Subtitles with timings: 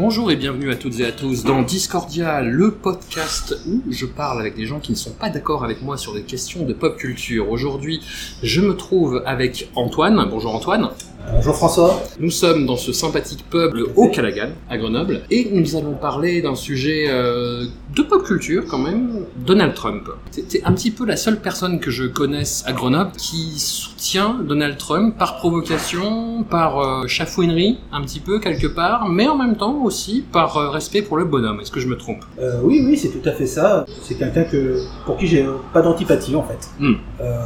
[0.00, 4.38] Bonjour et bienvenue à toutes et à tous dans Discordia, le podcast où je parle
[4.38, 6.96] avec des gens qui ne sont pas d'accord avec moi sur des questions de pop
[6.96, 7.50] culture.
[7.50, 8.00] Aujourd'hui,
[8.44, 10.28] je me trouve avec Antoine.
[10.30, 10.90] Bonjour Antoine.
[11.34, 12.02] Bonjour François.
[12.18, 16.54] Nous sommes dans ce sympathique pub, le Haut-Calagan, à Grenoble, et nous allons parler d'un
[16.54, 20.08] sujet euh, de pop culture quand même, Donald Trump.
[20.30, 24.78] C'était un petit peu la seule personne que je connaisse à Grenoble qui soutient Donald
[24.78, 29.82] Trump par provocation, par euh, chafouinerie, un petit peu quelque part, mais en même temps
[29.82, 31.60] aussi par euh, respect pour le bonhomme.
[31.60, 32.24] Est-ce que je me trompe?
[32.62, 33.84] Oui, oui, c'est tout à fait ça.
[34.02, 36.94] C'est quelqu'un que pour qui j'ai pas d'antipathie en fait, Hmm.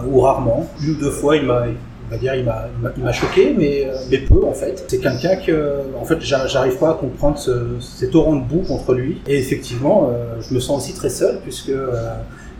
[0.08, 0.69] Ou rarement.
[0.83, 1.64] Une ou deux fois, il m'a,
[2.12, 4.84] va dire, il m'a, choqué, mais, euh, mais peu en fait.
[4.88, 8.62] C'est quelqu'un que, en fait, j'a- j'arrive pas à comprendre ce, cet torrent de boue
[8.66, 9.18] contre lui.
[9.27, 11.90] Et effectivement, euh, je me sens aussi très seul puisque euh,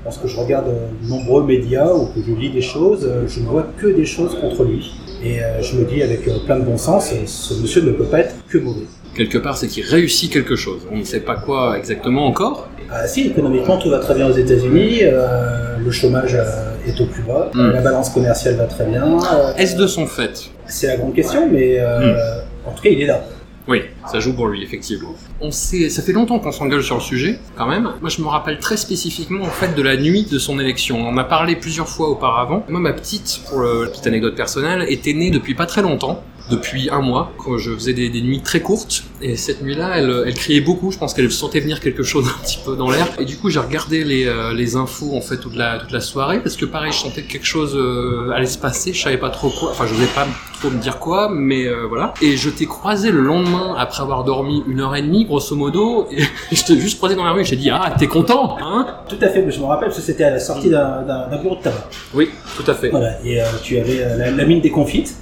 [0.05, 3.67] lorsque je regarde de nombreux médias ou que je lis des choses, je ne vois
[3.78, 4.92] que des choses contre lui.
[5.25, 8.34] Et je me dis avec plein de bon sens, ce monsieur ne peut pas être
[8.48, 8.86] que mauvais.
[9.14, 10.80] Quelque part, c'est qu'il réussit quelque chose.
[10.91, 12.69] On ne sait pas quoi exactement encore.
[12.91, 15.00] Ah, si, économiquement, tout va très bien aux États-Unis.
[15.03, 17.51] euh, le chômage euh, est au plus bas.
[17.55, 17.71] Mm.
[17.71, 19.19] La balance commerciale va très bien.
[19.57, 20.51] Est-ce de son fait?
[20.67, 23.21] C'est la grande question, mais euh, en tout cas, il est là.
[23.69, 25.14] Oui, ça joue pour lui, effectivement.
[25.41, 27.92] On sait, ça fait longtemps qu'on s'engueule sur le sujet, quand même.
[28.01, 31.01] Moi, je me rappelle très spécifiquement, en fait, de la nuit de son élection.
[31.01, 32.64] On en a parlé plusieurs fois auparavant.
[32.68, 36.23] Moi, ma petite, pour la petite anecdote personnelle, était née depuis pas très longtemps.
[36.51, 39.05] Depuis un mois, quand je faisais des, des nuits très courtes.
[39.23, 40.91] Et cette nuit-là, elle, criait beaucoup.
[40.91, 43.08] Je pense qu'elle sentait venir quelque chose un petit peu dans l'air.
[43.20, 46.41] Et du coup, j'ai regardé les, euh, infos, en fait, toute la, la soirée.
[46.41, 48.92] Parce que pareil, je sentais que quelque chose euh, allait se passer.
[48.92, 49.70] Je savais pas trop quoi.
[49.70, 50.27] Enfin, je n'osais pas
[50.58, 52.12] trop me dire quoi, mais euh, voilà.
[52.20, 56.08] Et je t'ai croisé le lendemain, après avoir dormi une heure et demie, grosso modo.
[56.11, 56.23] Et
[56.55, 57.45] je t'ai juste croisé dans la rue.
[57.45, 58.86] J'ai dit, ah, t'es content, hein?
[59.08, 61.63] Tout à fait, je me rappelle parce que c'était à la sortie d'un bureau de
[61.63, 61.89] tabac.
[62.14, 62.91] Oui, tout à fait.
[62.91, 65.14] Voilà, et euh, tu avais euh, la, la mine déconfite.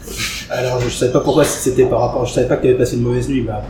[0.50, 2.24] Alors, je savais pas pourquoi, si c'était par rapport.
[2.26, 3.42] Je savais pas que tu avais passé une mauvaise nuit.
[3.42, 3.62] Bah,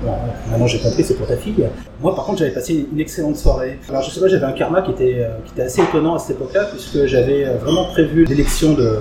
[0.50, 1.55] maintenant, j'ai compris, c'est pour ta fille.
[2.00, 3.78] Moi, par contre, j'avais passé une excellente soirée.
[3.91, 6.19] Alors, je sais pas, j'avais un karma qui était, euh, qui était assez étonnant à
[6.19, 8.99] cette époque-là, puisque j'avais vraiment prévu l'élection de,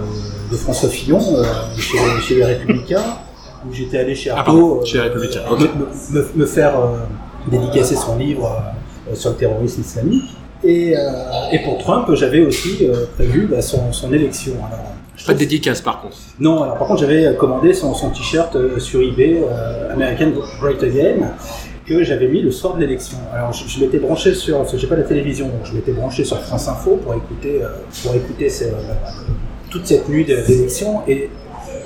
[0.52, 1.20] de François Fillon
[1.78, 3.04] chez, chez les Républicains,
[3.68, 4.46] où j'étais allé chez Ah,
[4.86, 5.60] chez les Républicains, ok.
[6.12, 6.98] me, me- me faire euh,
[7.52, 8.62] dédicacer son livre
[9.10, 10.36] euh, sur le terrorisme islamique.
[10.64, 11.00] Et, euh,
[11.52, 14.54] et pour Trump, j'avais aussi euh, prévu bah, son, son élection.
[14.68, 16.18] Alors, je Pas de dédicace, par contre.
[16.40, 20.32] non, alors par contre, j'avais commandé son, son t-shirt euh, sur eBay, euh, American
[20.62, 21.32] Great Again,
[21.86, 23.18] que j'avais mis le soir de l'élection.
[23.34, 25.92] Alors, je, je m'étais branché sur, parce que j'ai pas la télévision, donc je m'étais
[25.92, 27.68] branché sur France Info pour écouter, euh,
[28.04, 28.48] pour écouter
[29.70, 31.30] toute cette nuit d'élection, et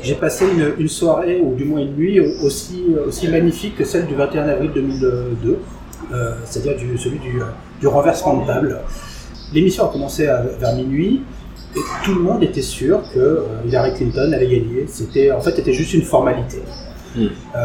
[0.03, 4.05] j'ai passé une, une soirée, ou du moins une nuit, aussi, aussi magnifique que celle
[4.05, 5.57] du 21 avril 2002,
[6.13, 7.39] euh, c'est-à-dire du, celui du,
[7.79, 8.79] du renversement de table.
[9.53, 11.21] L'émission a commencé à- vers minuit,
[11.75, 14.85] et tout le monde était sûr que euh, Hillary Clinton allait gagner.
[14.87, 16.57] C'était en fait c'était juste une formalité.
[17.15, 17.25] Hmm.
[17.55, 17.59] Euh,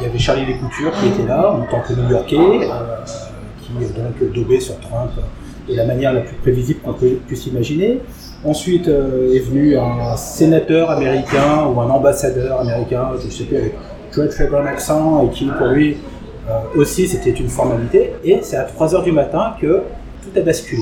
[0.00, 2.96] il y avait Charlie Descoutures qui était là en tant que New-Yorkais, euh,
[3.62, 5.10] qui euh, donc daubait sur Trump
[5.68, 8.00] de la manière la plus prévisible qu'on puisse imaginer.
[8.46, 13.56] Ensuite euh, est venu un sénateur américain ou un ambassadeur américain, je ne sais plus,
[13.56, 13.74] avec
[14.12, 15.96] très très bon accent et qui pour lui
[16.48, 18.12] euh, aussi c'était une formalité.
[18.22, 19.82] Et c'est à 3 heures du matin que
[20.22, 20.80] tout a basculé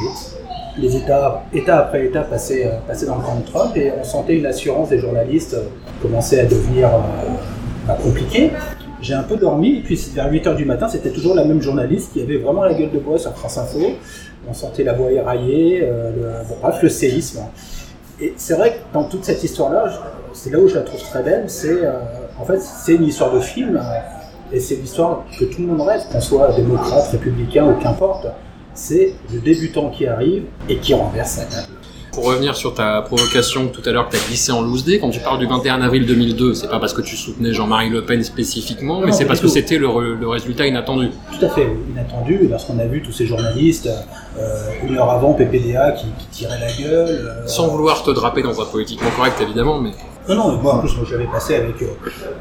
[0.76, 4.04] les États, État après État passaient, euh, passaient dans le camp de Trump et on
[4.04, 5.56] sentait une assurance des journalistes
[6.02, 6.90] commencer à devenir
[7.87, 8.50] bah, compliquée.
[9.00, 12.12] J'ai un peu dormi et puis vers 8h du matin, c'était toujours la même journaliste
[12.12, 13.78] qui avait vraiment la gueule de bois sur France Info.
[14.49, 17.41] On sentait la voix éraillée, euh, le, bon, le séisme.
[18.20, 19.87] Et c'est vrai que dans toute cette histoire-là,
[20.32, 21.93] c'est là où je la trouve très belle, c'est euh,
[22.41, 23.81] en fait c'est une histoire de film
[24.52, 28.26] et c'est l'histoire que tout le monde rêve, qu'on soit démocrate, républicain ou qu'importe.
[28.75, 31.73] C'est le débutant qui arrive et qui renverse la table.
[32.14, 34.99] Pour revenir sur ta provocation tout à l'heure que tu as glissé en loose day,
[35.00, 38.05] quand tu parles du 21 avril 2002, c'est pas parce que tu soutenais Jean-Marie Le
[38.05, 39.88] Pen spécifiquement, mais c'est parce que c'était le,
[40.28, 41.11] résultat inattendu.
[41.38, 43.88] Tout à fait, inattendu, lorsqu'on a vu tous ces journalistes,
[44.38, 44.58] euh,
[44.88, 47.08] une heure avant, PPDA qui, qui tirait la gueule.
[47.08, 49.90] euh, Sans vouloir te draper dans un politiquement correct évidemment, mais
[50.28, 51.87] Non, non, moi en plus, moi, je l'avais passé avec, euh,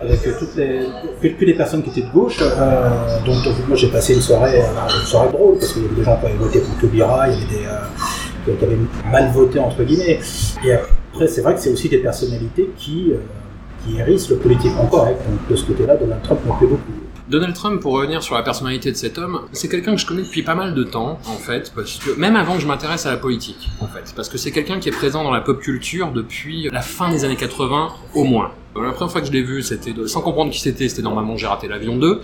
[0.02, 0.88] avec toutes les,
[1.22, 2.38] que, que les personnes qui étaient de gauche.
[3.26, 3.36] Donc,
[3.68, 6.26] moi, j'ai passé une soirée, une soirée drôle, parce qu'il y avait des gens qui
[6.28, 7.66] avaient voté pour Taubira, il y avait des
[8.46, 8.78] qui- avaient
[9.12, 10.20] mal voté, entre guillemets.
[10.66, 13.18] Et après, c'est vrai que c'est aussi des personnalités qui, euh,
[13.86, 15.20] qui hérissent le politiquement correct.
[15.30, 16.82] Donc, de ce côté-là, Donald Trump me plaît beaucoup.
[17.30, 20.24] Donald Trump, pour revenir sur la personnalité de cet homme, c'est quelqu'un que je connais
[20.24, 23.12] depuis pas mal de temps, en fait, parce que même avant que je m'intéresse à
[23.12, 26.12] la politique, en fait, parce que c'est quelqu'un qui est présent dans la pop culture
[26.12, 28.52] depuis la fin des années 80 au moins.
[28.76, 31.38] La première fois que je l'ai vu, c'était de- sans comprendre qui c'était, c'était Maman
[31.38, 32.22] j'ai raté l'avion 2,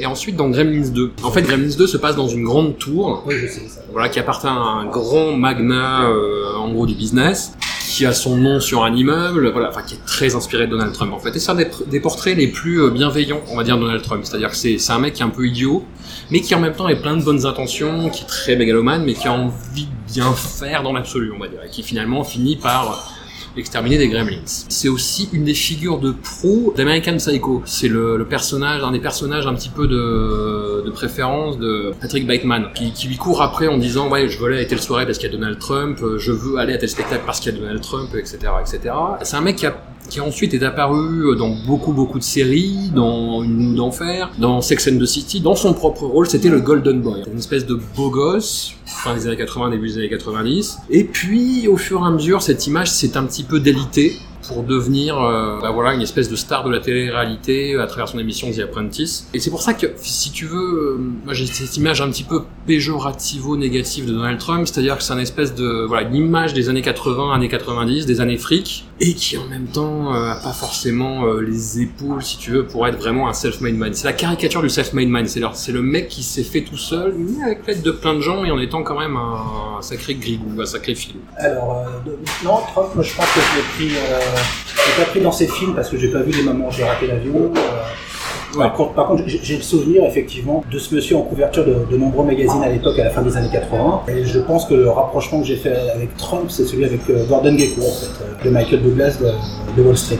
[0.00, 1.12] et ensuite dans Gremlins 2.
[1.22, 3.80] En fait, Gremlins 2 se passe dans une grande tour, Oui, je sais ça.
[3.92, 7.52] voilà, qui appartient à un grand magnat, euh, en gros, du business,
[7.88, 10.92] qui a son nom sur un immeuble, voilà, enfin, qui est très inspiré de Donald
[10.92, 11.36] Trump, en fait.
[11.36, 14.02] Et c'est un des, des portraits les plus euh, bienveillants, on va dire, de Donald
[14.02, 14.22] Trump.
[14.24, 15.84] C'est-à-dire que c'est, c'est un mec qui est un peu idiot,
[16.30, 19.14] mais qui en même temps est plein de bonnes intentions, qui est très mégalomane, mais
[19.14, 22.56] qui a envie de bien faire dans l'absolu, on va dire, et qui finalement finit
[22.56, 23.08] par
[23.56, 24.42] exterminer des gremlins.
[24.44, 27.62] C'est aussi une des figures de proue d'American Psycho.
[27.64, 32.26] C'est le, le personnage, un des personnages un petit peu de, de préférence de Patrick
[32.26, 35.06] Bateman, qui, qui lui court après en disant ouais je veux aller à telle soirée
[35.06, 37.54] parce qu'il y a Donald Trump, euh, je veux aller à tel spectacle parce qu'il
[37.54, 38.94] y a Donald Trump, etc., etc.
[39.22, 39.76] C'est un mec qui a
[40.08, 44.88] qui ensuite est apparu dans beaucoup beaucoup de séries, dans Une Nuit d'enfer, dans Sex
[44.88, 48.10] and the City, dans son propre rôle, c'était le Golden Boy, une espèce de beau
[48.10, 50.78] gosse, fin des années 80, début des années 90.
[50.90, 54.12] Et puis, au fur et à mesure, cette image s'est un petit peu délitée
[54.46, 58.18] pour devenir euh, bah voilà une espèce de star de la télé-réalité à travers son
[58.18, 59.28] émission The Apprentice.
[59.34, 62.24] Et c'est pour ça que si tu veux, euh, moi j'ai cette image un petit
[62.24, 66.68] peu péjorativo-négative de Donald Trump, c'est-à-dire que c'est une espèce de voilà une image des
[66.68, 70.52] années 80, années 90, des années fric, et qui en même temps euh, a pas
[70.52, 73.92] forcément euh, les épaules, si tu veux, pour être vraiment un self-made man.
[73.94, 75.26] C'est la caricature du self-made man.
[75.26, 78.14] C'est leur- c'est le mec qui s'est fait tout seul, mais avec l'aide de plein
[78.14, 81.18] de gens et en étant quand même un, sacré grigou, un sacré film.
[81.36, 82.10] Alors, euh,
[82.44, 83.96] non, Trump, je pense que je l'ai pris,
[84.32, 84.36] euh,
[84.66, 86.72] je l'ai pas pris dans ses films parce que j'ai pas vu les moments où
[86.72, 87.52] j'ai raté l'avion.
[87.54, 88.58] euh.
[88.58, 88.66] Ouais.
[88.94, 92.26] Par contre, j'ai j'ai le souvenir effectivement de ce monsieur en couverture de, de nombreux
[92.26, 94.02] magazines à l'époque, à la fin des années 80.
[94.08, 97.24] Et je pense que le rapprochement que j'ai fait avec Trump, c'est celui avec euh,
[97.26, 100.18] Gordon Gekko, en fait, de Michael Douglas de, de Wall Street.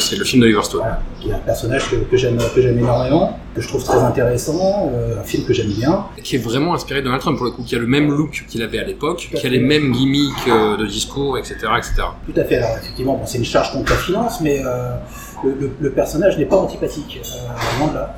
[0.00, 0.80] Street, le film d'Oliver Stone.
[0.80, 2.38] Voilà, qui est un personnage que, que j'aime
[2.78, 6.04] énormément, que je trouve très intéressant, euh, un film que j'aime bien.
[6.22, 8.44] qui est vraiment inspiré de Donald Trump pour le coup, qui a le même look
[8.48, 11.92] qu'il avait à l'époque, qui a les mêmes gimmicks euh, de discours, etc., etc.
[12.32, 12.56] Tout à fait.
[12.58, 14.96] Alors effectivement, bon, c'est une charge contre la finance, mais euh,
[15.44, 18.14] le, le- le personnage n'est pas antipathique, de là.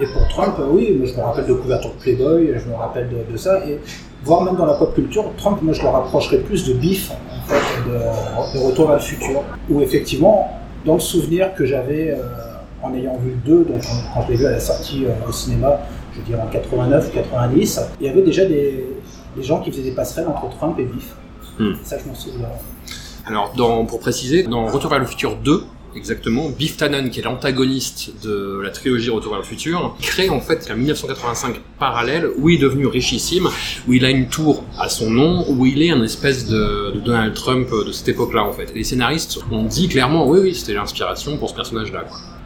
[0.00, 3.08] Et pour Trump, oui, moi je me rappelle de couverture de Playboy, je me rappelle
[3.08, 3.80] de, de ça, et
[4.24, 7.48] voire même dans la pop culture, Trump, moi je le rapprocherais plus de Biff, en
[7.48, 10.48] fait, de, de Retour vers le futur, où effectivement,
[10.84, 12.22] dans le souvenir que j'avais euh,
[12.82, 13.82] en ayant vu le 2, donc
[14.14, 15.80] quand, je l'ai vu à la sortie au cinéma,
[16.14, 18.84] je dirais en 89 ou 90, il y avait déjà des,
[19.36, 21.14] des gens qui faisaient des passerelles entre Trump et Biff.
[21.58, 21.72] Hmm.
[21.82, 22.48] Ça, je m'en souviens.
[23.26, 25.64] Alors, dans, pour préciser, dans Retour vers le futur 2,
[25.96, 30.40] exactement, Biff Tannen, qui est l'antagoniste de la trilogie Retour vers le futur, crée en
[30.40, 33.48] fait un 1985 parallèle où il est devenu richissime,
[33.86, 37.34] où il a une tour à son nom, où il est un espèce de, Donald
[37.34, 38.72] Trump de cette époque-là en fait.
[38.74, 42.04] Les scénaristes ont dit clairement, oui, oui, c'était l'inspiration pour ce personnage-là.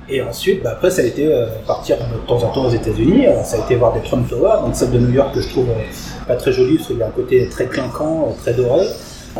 [0.08, 3.26] Et ensuite, bah, après, ça a été euh, partir de temps en temps aux États-Unis.
[3.26, 5.48] Euh, Ça a été voir des Trump Towers, donc celle de New York que je
[5.48, 8.86] trouve euh, pas très jolie parce qu'il y a un côté très clinquant, très doré.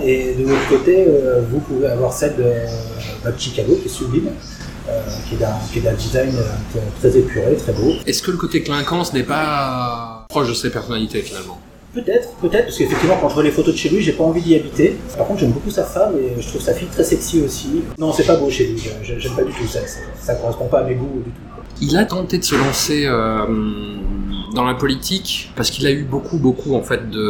[0.03, 1.07] Et de l'autre côté,
[1.51, 2.45] vous pouvez avoir celle de,
[3.31, 4.29] de Chicago qui est sublime,
[4.89, 7.93] euh, qui est d'un qui est d'un design euh, très épuré, très beau.
[8.07, 11.59] Est-ce que le côté clinquant, ce n'est pas proche de ses personnalités finalement?
[11.95, 14.41] Peut-être, peut-être, parce qu'effectivement, quand je vois les photos de chez lui, j'ai pas envie
[14.41, 14.97] d'y habiter.
[15.17, 17.83] Par contre, j'aime beaucoup sa femme et je trouve sa fille très sexy aussi.
[17.99, 19.81] Non, c'est pas beau chez lui, je- j'aime pas du tout ça.
[19.87, 21.41] Ça, ça correspond pas à mes goûts du tout.
[21.83, 23.45] Il a tenté de se lancer euh,
[24.55, 27.21] dans la politique parce qu'il a eu beaucoup, beaucoup en fait de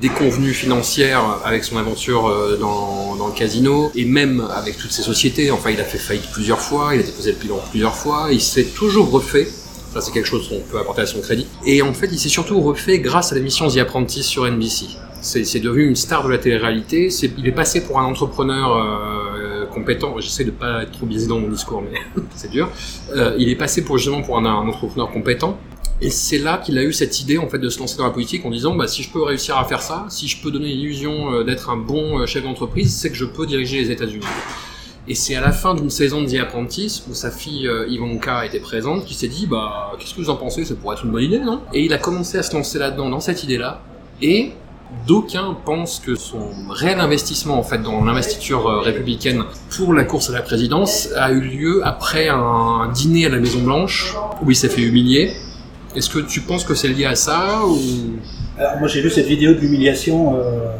[0.00, 5.02] déconvenues financières avec son aventure euh, dans, dans le casino et même avec toutes ses
[5.02, 5.50] sociétés.
[5.50, 8.40] Enfin, il a fait faillite plusieurs fois, il a déposé le bilan plusieurs fois, il
[8.40, 9.48] s'est toujours refait.
[9.92, 11.46] Ça, c'est quelque chose qu'on peut apporter à son crédit.
[11.64, 14.86] Et en fait, il s'est surtout refait grâce à l'émission The Apprentice sur NBC.
[15.20, 17.08] C'est devenu une star de la télé-réalité.
[17.38, 20.14] Il est passé pour un entrepreneur euh, compétent.
[20.20, 21.98] J'essaie de pas être trop biaisé dans mon discours, mais
[22.36, 22.70] c'est dur.
[23.16, 25.58] Euh, il est passé pour justement pour un entrepreneur compétent.
[26.00, 28.10] Et c'est là qu'il a eu cette idée en fait de se lancer dans la
[28.10, 30.68] politique en disant bah si je peux réussir à faire ça, si je peux donner
[30.68, 34.24] l'illusion euh, d'être un bon euh, chef d'entreprise, c'est que je peux diriger les États-Unis.
[35.08, 38.46] Et c'est à la fin d'une saison de The Apprentice où sa fille euh, Ivanka
[38.46, 41.10] était présente qu'il s'est dit bah qu'est-ce que vous en pensez, ça pourrait être une
[41.10, 41.62] bonne idée non?
[41.72, 43.82] Et il a commencé à se lancer là-dedans dans cette idée-là
[44.22, 44.52] et
[45.06, 49.44] D'aucuns pensent que son réel investissement en fait dans l'investiture républicaine
[49.76, 53.60] pour la course à la présidence a eu lieu après un dîner à la Maison
[53.60, 55.34] Blanche où il s'est fait humilier.
[55.98, 57.58] Est-ce que tu penses que c'est lié à ça
[58.56, 60.36] Alors, moi j'ai vu cette vidéo de l'humiliation.
[60.36, 60.70] euh,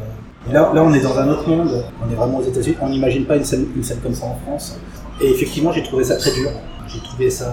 [0.52, 1.84] là, là, on est dans un autre monde.
[2.00, 2.76] On est vraiment aux États-Unis.
[2.80, 3.66] On n'imagine pas une scène,
[4.00, 4.78] comme ça en France.
[5.20, 6.50] Et effectivement, j'ai trouvé ça très dur.
[6.86, 7.52] J'ai trouvé ça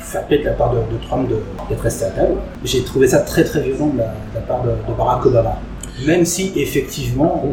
[0.00, 1.28] faire play de la part de, Trump
[1.68, 2.36] d'être resté à table.
[2.64, 5.58] J'ai trouvé ça très très violent de la, part de, Barack Obama.
[6.06, 7.44] Même si effectivement,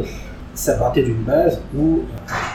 [0.54, 2.00] ça partait d'une base où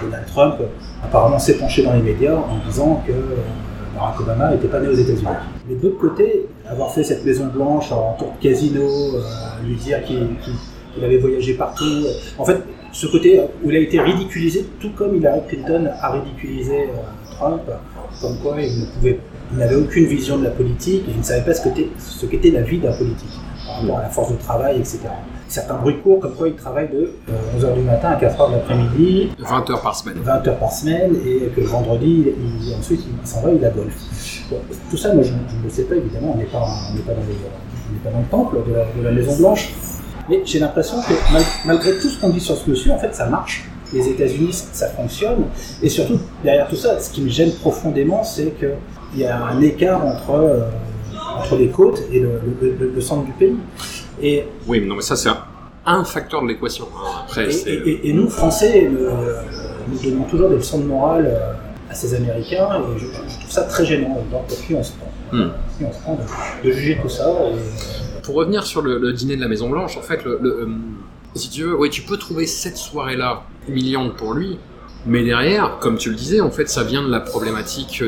[0.01, 0.55] Donald Trump
[1.03, 3.35] apparemment s'est penché dans les médias en disant que euh,
[3.95, 5.27] Barack Obama n'était pas né aux États-Unis.
[5.69, 9.21] Mais de l'autre côté, avoir fait cette Maison Blanche en tour de casino, euh,
[9.65, 12.57] lui dire qu'il avait voyagé partout, euh, en fait,
[12.91, 17.61] ce côté où il a été ridiculisé, tout comme Hillary Clinton a ridiculisé euh, Trump,
[18.21, 19.19] comme quoi il ne pouvait,
[19.51, 22.25] il n'avait aucune vision de la politique et il ne savait pas ce qu'était ce
[22.25, 23.29] qu'était la vie d'un politique
[23.67, 24.99] par rapport à la force de travail, etc.
[25.49, 27.11] Certains bruits courts, comme quoi il travaille de
[27.59, 31.15] 11h du matin à 4h de l'après-midi, 20 heures par semaine 20 heures par semaine
[31.25, 34.34] et que le vendredi, il, ensuite il s'en va, il a golf.
[34.49, 34.57] Bon,
[34.91, 38.09] tout ça, moi je je ne le sais pas évidemment, on n'est pas, pas, pas
[38.11, 39.73] dans le temple de la, de la Maison Blanche,
[40.29, 43.13] mais j'ai l'impression que mal- malgré tout ce qu'on dit sur ce monsieur, en fait
[43.15, 43.65] ça marche.
[43.93, 45.45] Les États-Unis, ça fonctionne,
[45.81, 49.61] et surtout derrière tout ça, ce qui me gêne profondément, c'est qu'il y a un
[49.61, 50.61] écart entre, euh,
[51.37, 53.55] entre les côtes et le, le- le- le centre du pays.
[54.21, 55.29] Et Oui, mais non, mais ça c'est
[55.85, 56.85] un, facteur de l'équation.
[56.95, 57.21] hein.
[57.25, 59.41] Après, et, nous, Français, euh,
[59.87, 61.53] nous donnons toujours des leçons de morale euh,
[61.89, 64.23] à ces Américains, et je, je trouve ça très gênant.
[64.31, 65.49] Donc, pour qui on se prend Hmm.
[65.77, 69.11] Qui on se prend de, de juger tout ça et, Pour revenir sur le, le
[69.11, 70.67] dîner de la Maison Blanche, en fait, le, le, euh,
[71.33, 74.59] si tu veux, oui, tu peux trouver cette soirée-là humiliante pour lui,
[75.05, 78.03] mais derrière, comme tu le disais, en fait, ça vient de la problématique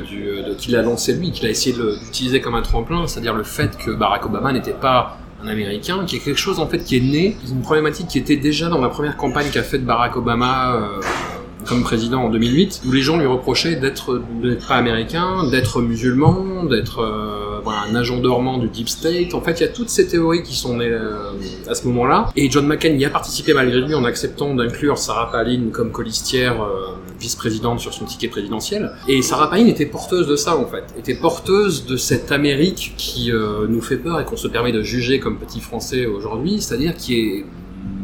[0.58, 3.92] qu'il a lancé lui, qu'il a essayé d'utiliser comme un tremplin, c'est-à-dire le fait que
[3.92, 7.38] Barack Obama n'était pas un Américain, qui est quelque chose en fait qui est né,
[7.52, 11.02] une problématique qui était déjà dans la première campagne qu'a faite Barack Obama euh,
[11.68, 14.22] comme président en 2008, où les gens lui reprochaient d'être
[14.68, 19.34] pas américain, d'être musulman, d'être euh, voilà, un agent dormant du deep state.
[19.34, 21.32] En fait, il y a toutes ces théories qui sont nées euh,
[21.68, 22.30] à ce moment-là.
[22.36, 26.62] Et John McCain y a participé malgré lui en acceptant d'inclure Sarah Palin comme colistière
[26.62, 28.92] euh, vice-présidente sur son ticket présidentiel.
[29.08, 33.32] Et Sarah Palin était porteuse de ça en fait, était porteuse de cette Amérique qui
[33.32, 36.96] euh, nous fait peur et qu'on se permet de juger comme petits Français aujourd'hui, c'est-à-dire
[36.96, 37.46] qui est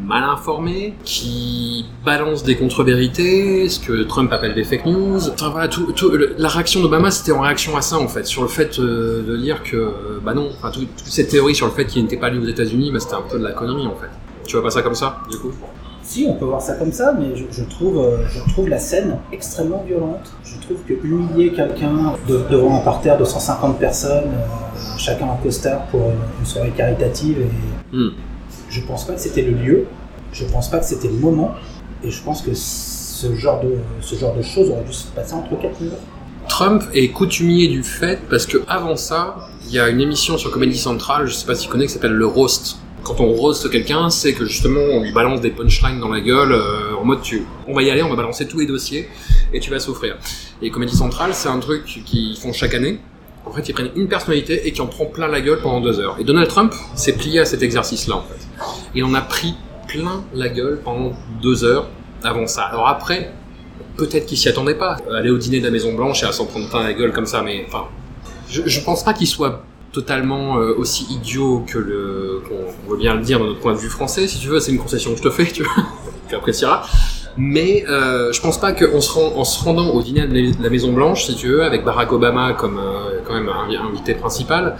[0.04, 5.28] mal informé, qui balance des contre-vérités, ce que Trump appelle des fake news.
[5.30, 8.26] Enfin voilà, tout, tout- le- la réaction d'Obama c'était en réaction à ça en fait,
[8.26, 9.90] sur le fait euh, de dire que euh,
[10.24, 12.46] bah non, enfin tout- toute cette théorie sur le fait qu'il n'était pas allé aux
[12.46, 14.08] États-Unis, bah, c'était un peu de la connerie en fait.
[14.46, 15.52] Tu vois pas ça comme ça, du coup?
[16.02, 18.78] Si, on peut voir ça comme ça, mais je, je trouve, euh, je trouve la
[18.78, 20.30] scène extrêmement violente.
[20.44, 25.36] Je trouve que humilier quelqu'un de- devant un parterre de 150 personnes, euh, chacun en
[25.36, 28.10] costard pour une, une soirée caritative, et Hmm.
[28.74, 29.86] Je pense pas que c'était le lieu,
[30.32, 31.54] je pense pas que c'était le moment,
[32.02, 35.92] et je pense que ce genre de, choses aurait dû se passer entre quatre murs.
[36.48, 40.50] Trump est coutumier du fait parce que avant ça, il y a une émission sur
[40.50, 42.78] Comedy Central, je sais pas si tu connais, qui s'appelle le roast.
[43.02, 46.52] Quand on roast quelqu'un, c'est que justement on lui balance des punchlines dans la gueule
[46.52, 47.20] euh, en mode
[47.68, 49.08] on va y aller, on va balancer tous les dossiers
[49.52, 50.16] et tu vas souffrir.
[50.60, 52.98] Et Comedy Central, c'est un truc qu'ils font chaque année.
[53.46, 56.00] En fait, ils prennent une personnalité et qui en prend plein la gueule pendant deux
[56.00, 56.16] heures.
[56.18, 58.46] Et Donald Trump s'est plié à cet exercice-là en fait.
[58.94, 59.54] Il en a pris
[59.86, 61.86] plein la gueule pendant deux heures
[62.22, 62.62] avant ça.
[62.62, 63.32] Alors après,
[63.96, 64.96] peut-être qu'il s'y attendait pas.
[65.14, 67.26] Aller au dîner de la Maison Blanche et à s'en prendre plein la gueule comme
[67.26, 67.84] ça, mais enfin,
[68.48, 73.14] je, je pense pas qu'il soit totalement euh, aussi idiot que le qu'on veut bien
[73.14, 74.26] le dire dans notre point de vue français.
[74.26, 75.64] Si tu veux, c'est une concession que je te fais, tu
[76.34, 76.82] apprécieras.
[77.36, 80.70] Mais euh, je pense pas qu'en se, rend- en se rendant au dîner de la
[80.70, 84.76] Maison Blanche, si tu veux, avec Barack Obama comme euh, quand invité principal,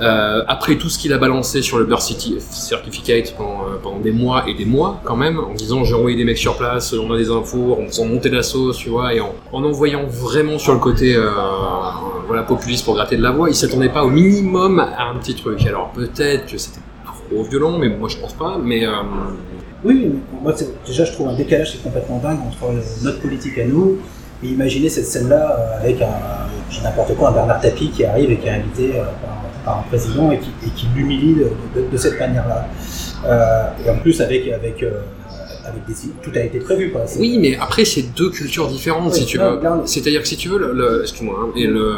[0.00, 3.98] euh, après tout ce qu'il a balancé sur le birth citi- certificate pendant, euh, pendant
[4.00, 6.92] des mois et des mois quand même, en disant j'ai envoyé des mecs sur place,
[6.94, 10.04] on a des infos, en faisant monter la sauce, tu vois, et en, en envoyant
[10.06, 11.30] vraiment sur le côté euh,
[12.26, 15.34] voilà populiste pour gratter de la voix, il s'attendait pas au minimum à un petit
[15.34, 15.64] truc.
[15.66, 18.58] Alors peut-être que c'était trop violent, mais moi je pense pas.
[18.62, 18.86] Mais
[19.84, 20.54] Oui, moi
[20.86, 23.98] déjà je trouve un décalage qui est complètement dingue entre notre politique à nous
[24.42, 28.36] et imaginer cette scène-là euh, avec un, n'importe quoi, un Bernard Tapie qui arrive et
[28.38, 32.18] qui est invité euh, par, par un président et qui, l'humilie de, de- de cette
[32.18, 32.66] manière-là.
[33.26, 35.02] Euh, et en plus avec, avec, euh,
[35.64, 35.94] avec des...
[36.22, 37.02] Tout a été prévu quoi.
[37.18, 39.60] Oui, mais après c'est deux cultures différentes Oui, si tu veux.
[39.86, 41.94] C'est-à-dire que si tu veux, le, le- excuse-moi, hein, et le,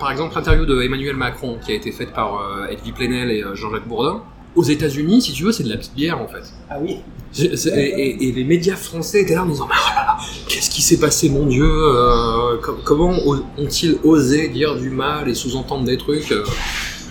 [0.00, 3.44] par exemple l'interview de Emmanuel Macron qui a été faite par euh, Edwy Plenel et
[3.54, 4.22] Jean-Jacques Bourdin.
[4.56, 6.44] Aux États-Unis, si tu veux, c'est de la petite bière en fait.
[6.70, 6.98] Ah oui
[7.38, 10.16] Et, et- et les médias français étaient là en disant Mais oh là là,
[10.48, 13.12] qu'est-ce qui s'est passé, mon Dieu euh, com- Comment
[13.58, 16.44] ont-ils osé dire du mal et sous-entendre des trucs euh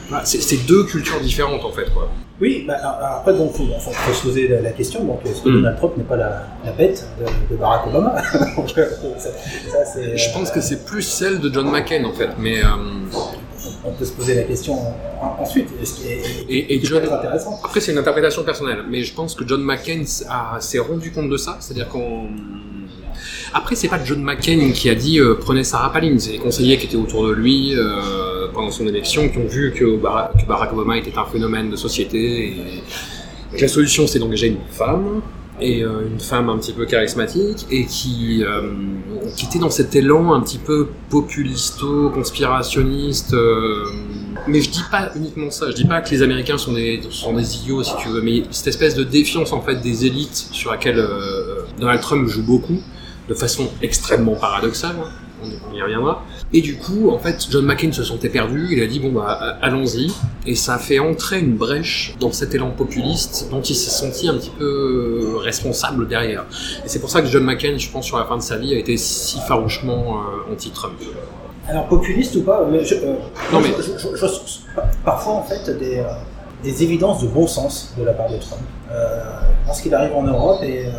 [0.09, 2.09] Voilà, c'est deux cultures différentes en fait quoi.
[2.41, 5.03] Oui, bah, alors, après, donc, il faut, faut se poser la, la question.
[5.05, 5.53] Donc, est-ce que Mm.
[5.53, 8.15] Donald Trump n'est pas la, la bête de, de Barack Obama
[8.57, 8.85] Donc, euh,
[9.19, 9.29] ça,
[9.71, 12.67] ça, c'est, Je pense que c'est plus celle de John McCain en fait, mais euh,
[13.85, 15.67] On peut se poser la question en- ensuite.
[15.81, 17.59] Et ce qui est, Et- John- très intéressant.
[17.63, 21.37] Après, c'est une interprétation personnelle, mais je pense que John McCain s'est rendu compte de
[21.37, 21.57] ça.
[21.59, 22.27] C'est-à-dire qu'on.
[23.53, 26.77] Après, c'est pas John McCain qui a dit euh, prenez Sarah Palin, c'est les conseillers
[26.77, 30.97] qui étaient autour de lui euh, pendant son élection qui ont vu que Barack Obama
[30.97, 32.83] était un phénomène de société et
[33.55, 35.21] que la solution c'est d'engager une femme
[35.63, 38.73] et euh, une femme un petit peu charismatique et qui, euh,
[39.35, 43.33] qui était dans cet élan un petit peu populisto, conspirationniste.
[43.33, 43.85] euh,
[44.47, 46.99] mais je dis pas uniquement ça, je dis pas que les Américains sont des,
[47.55, 51.01] idiots si tu veux, mais cette espèce de défiance en fait des élites sur laquelle
[51.79, 52.79] Donald Trump joue beaucoup,
[53.29, 54.97] de façon extrêmement paradoxale,
[55.71, 56.23] on y reviendra.
[56.51, 59.57] Et du coup, en fait, John McCain se sentait perdu, il a dit bon bah
[59.61, 60.11] allons-y,
[60.45, 64.27] et ça a fait entrer une brèche dans cet élan populiste dont il s'est senti
[64.27, 66.45] un petit peu responsable derrière.
[66.85, 68.73] Et c'est pour ça que John McCain, je pense, sur la fin de sa vie,
[68.73, 70.17] a été si farouchement
[70.49, 70.93] euh, anti-Trump.
[71.67, 73.15] Alors, populiste ou pas mais je, euh,
[73.53, 76.03] Non, mais- je, je- parfois, en fait, des, euh,
[76.61, 78.61] des évidences de bon sens de la part de Trump.
[78.91, 79.21] Euh,
[79.65, 80.89] lorsqu'il arrive en Europe et euh,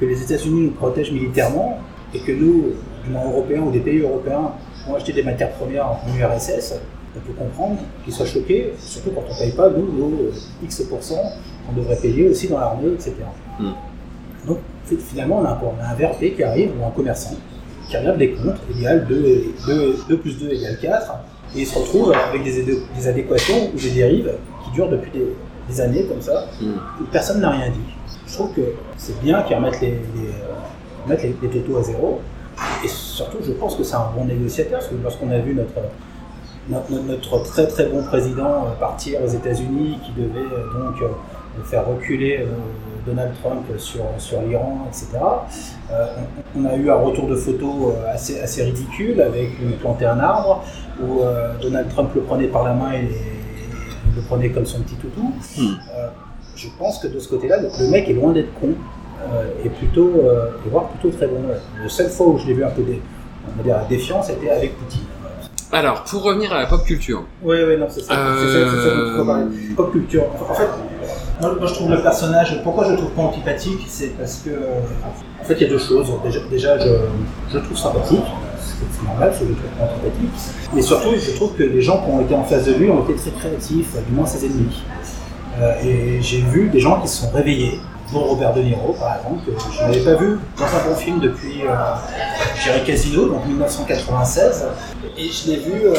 [0.00, 1.78] que les États-Unis nous protègent militairement
[2.14, 2.70] et que nous,
[3.04, 4.52] du moins européens ou des pays européens,
[4.88, 6.74] ont acheté des matières premières en URSS,
[7.16, 10.32] on peut comprendre qu'ils soient choqués, surtout quand on ne paye pas, nous, nos euh,
[10.64, 11.14] X%
[11.66, 13.12] qu'on devrait payer aussi dans l'armée, etc.
[13.60, 13.68] Mm.
[14.48, 17.34] Donc, fi- finalement, on a, On a un VRP qui arrive, ou un commerçant,
[17.88, 21.12] qui regarde les comptes, égale 2, 2, 2 plus 2 égale 4,
[21.54, 24.32] et il se retrouve avec des, adé- des adéquations ou des dérives
[24.64, 25.26] qui durent depuis des,
[25.68, 26.46] des années comme ça,
[27.00, 27.92] où personne n'a rien dit.
[28.26, 28.62] Je trouve que
[28.96, 32.20] c'est bien qu'ils remettent les, les, euh, remettent les, les totaux à zéro,
[32.84, 35.72] et surtout, je pense que c'est un bon négociateur, parce que lorsqu'on a vu notre,
[36.68, 41.62] notre, notre très très bon président euh, partir aux États-Unis, qui devait euh, donc euh,
[41.64, 42.46] faire reculer
[43.06, 45.18] Donald Trump sur, sur l'Iran, etc.
[45.90, 46.06] Euh,
[46.56, 50.64] on, a eu un retour de photo assez, assez ridicule avec lui planter un arbre
[51.00, 53.08] où euh, Donald Trump le prenait par la main et,
[54.14, 55.32] le prenait comme son petit toutou.
[55.56, 55.74] Hmm.
[55.96, 56.08] Euh,
[56.54, 58.74] je pense que de ce côté-là, le mec est loin d'être con
[59.34, 61.40] euh, et plutôt, euh, voire plutôt très bon.
[61.82, 63.00] La seule fois où je l'ai vu un peu dé,
[63.46, 65.02] on va dire, à défiance, c'était avec Poutine.
[65.74, 68.14] Alors, pour revenir à la pop culture, Oui, oui, non, c'est ça.
[68.38, 69.44] C'est parler.
[69.74, 70.24] Pop culture.
[70.50, 70.68] En fait,
[71.40, 74.50] moi, moi, je trouve le personnage, pourquoi je le trouve pas antipathique, c'est parce que,
[74.50, 74.80] euh,
[75.40, 76.12] en fait, il y a deux choses.
[76.22, 76.88] Déjà, déjà je,
[77.50, 78.20] je le trouve sympathique,
[78.60, 80.30] c'est c'est normal, parce que je le trouve pas antipathique.
[80.74, 83.02] Mais surtout, je trouve que les gens qui ont été en face de lui ont
[83.04, 84.82] été très créatifs, du moins ses ennemis.
[85.58, 87.80] Euh, et j'ai vu des gens qui se sont réveillés,
[88.12, 91.20] dont Robert De Niro, par exemple, que je n'avais pas vu dans un bon film
[91.20, 94.66] depuis, euh, Casino, donc 1996.
[95.18, 95.94] Et je l'ai vu, euh,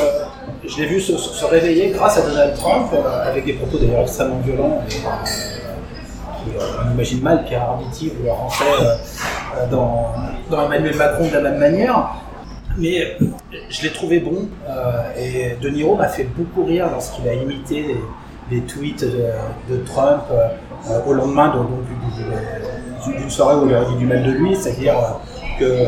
[0.65, 4.39] je l'ai vu se, réveiller grâce à Donald Trump, euh, avec des propos d'ailleurs extrêmement
[4.39, 4.81] violents.
[6.47, 8.65] Euh, on imagine mal Pierre Arditi vouloir rentrer
[9.71, 10.13] dans,
[10.49, 12.09] dans Emmanuel Macron de la même manière.
[12.77, 13.17] Mais
[13.69, 14.47] je l'ai trouvé bon
[15.15, 17.95] et De Niro m'a fait beaucoup rire lorsqu'il a imité
[18.51, 19.25] les tweets de,
[19.69, 20.47] de Trump euh,
[20.89, 21.53] euh, au lendemain
[23.05, 25.87] d'une soirée où il aurait dit du mal de lui, c'est-à-dire euh,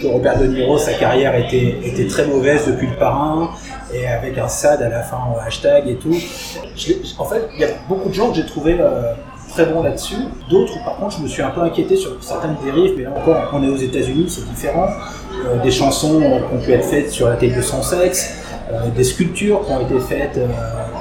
[0.00, 3.48] que, Robert De Niro, sa carrière était, très mauvaise depuis le parrain
[3.90, 6.14] et avec un SAD à la fin en hashtag et tout.
[7.18, 9.14] En fait, il y a beaucoup de gens que j'ai trouvé euh,
[9.48, 10.16] très bons là-dessus.
[10.50, 13.48] D'autres, par contre, je me suis un peu inquiété sur certaines dérives, mais là encore,
[13.54, 14.88] on est aux États-Unis, c'est différent.
[15.46, 18.36] Euh, des chansons euh, qui ont pu être faites sur la tête de son sexe,
[18.72, 20.46] euh, des sculptures qui ont été faites euh,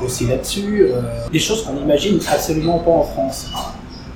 [0.03, 3.51] aussi là-dessus, euh, des choses qu'on n'imagine absolument pas en France.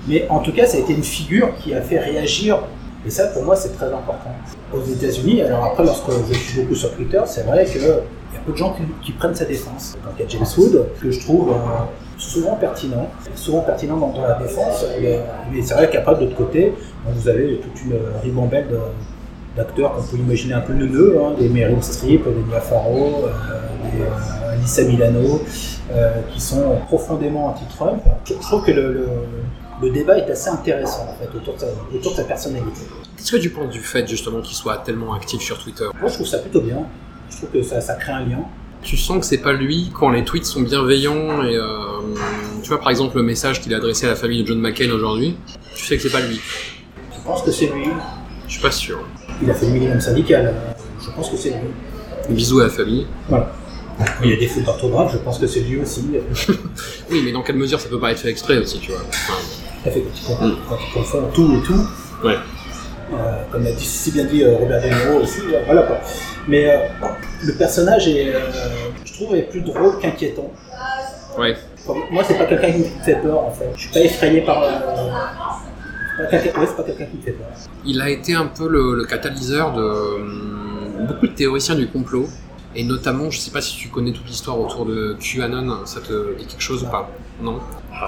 [0.08, 2.60] Mais en tout cas, ça a été une figure qui a fait réagir.
[3.06, 4.32] Et ça, pour moi, c'est très important.
[4.74, 8.40] Aux États-Unis, alors après, lorsque je suis beaucoup sur Twitter, c'est vrai qu'il y a
[8.46, 9.98] peu de gens qui, prennent sa défense.
[10.04, 11.54] Donc il y a James Wood, que je trouve euh,
[12.18, 14.86] souvent pertinent, souvent pertinent dans, la défense.
[15.02, 15.20] Mais,
[15.52, 16.74] mais c'est vrai qu'après, de l'autre côté,
[17.06, 18.68] vous avez toute une ribambelle
[19.58, 23.28] d'acteurs qu'on peut imaginer un peu neuneux, hein, des Meryl Streep, des Mia euh,
[23.92, 24.47] des euh,
[24.86, 25.44] Milano,
[25.92, 28.02] euh, qui sont profondément anti-Trump.
[28.26, 29.08] Je, trouve que le, le-
[29.82, 32.82] le débat est assez intéressant en fait, autour, de sa, autour de sa personnalité.
[33.16, 35.86] qu'est-ce que tu penses du fait justement qu'il soit tellement actif sur Twitter?
[36.00, 36.80] Moi je trouve ça plutôt bien.
[37.30, 38.40] Je trouve que ça, ça crée un lien.
[38.82, 41.68] Tu sens que c'est pas lui quand les tweets sont bienveillants et euh,
[42.64, 44.90] tu vois par exemple le message qu'il a adressé à la famille de John McCain
[44.92, 45.36] aujourd'hui,
[45.76, 46.40] tu sais que c'est pas lui.
[47.16, 47.86] Je pense que c'est lui.
[48.48, 49.00] Je suis pas sûr.
[49.44, 50.54] Il a fait le minimum syndical.
[51.04, 52.36] Je pense que c'est lui.
[52.36, 53.06] Bisous à la famille.
[53.30, 53.52] Voilà.
[54.24, 56.06] Il y a des fautes d'orthographe, je pense que c'est lui aussi.
[57.10, 59.00] Oui, mais dans quelle mesure ça peut pas être fait exprès aussi, tu vois.
[59.02, 61.88] Tout à fait, quand confond- quand il confond tout et tout.
[62.28, 62.36] ouais.
[63.14, 63.16] Euh,
[63.52, 65.98] comme l'a dit- si bien dit euh, Robert De Niro aussi, euh, voilà quoi.
[66.50, 66.78] Mais euh,
[67.46, 68.40] le personnage est, euh,
[69.06, 70.52] je trouve, est plus drôle qu'inquiétant.
[71.38, 71.56] Ouais.
[71.88, 73.70] Enfin, moi, c'est pas quelqu'un qui me fait peur en fait.
[73.78, 74.62] Je suis pas effrayé par.
[76.30, 77.48] C'est pas quelqu'un qui me fait peur.
[77.86, 82.28] Il a été un peu le, le catalyseur de hum, beaucoup de théoriciens du complot.
[82.76, 86.38] Et notamment, je sais pas si tu connais toute l'histoire autour de QAnon, ça te
[86.38, 87.10] dit quelque chose ou pas?
[87.42, 87.60] Non?
[87.94, 88.08] Ah.